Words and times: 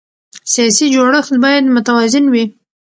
سیاسي 0.53 0.85
جوړښت 0.93 1.33
باید 1.43 1.65
متوازن 1.75 2.25
وي 2.33 2.45